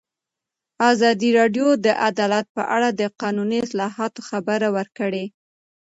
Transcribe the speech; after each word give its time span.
ازادي 0.91 1.29
راډیو 1.39 1.67
د 1.85 1.87
عدالت 2.07 2.45
په 2.55 2.63
اړه 2.75 2.89
د 2.99 3.01
قانوني 3.21 3.57
اصلاحاتو 3.65 4.19
خبر 4.29 4.59
ورکړی. 4.77 5.25